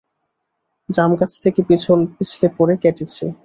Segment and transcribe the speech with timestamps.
[0.89, 3.25] জামগাছ থেকে পিছলে পড়ে কেটেছে।